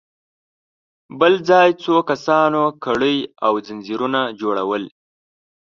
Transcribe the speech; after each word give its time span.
بل 1.19 1.33
ځای 1.49 1.69
څو 1.83 1.95
کسانو 2.09 2.63
کړۍ 2.83 3.17
او 3.45 3.53
ځنځيرونه 3.67 4.21
جوړل. 4.39 4.83